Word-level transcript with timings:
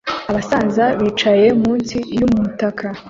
Abasaza 0.29 0.85
bicaye 1.01 1.47
munsi 1.63 1.97
yumutaka 2.19 2.85